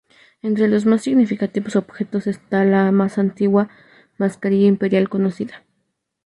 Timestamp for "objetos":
1.75-2.25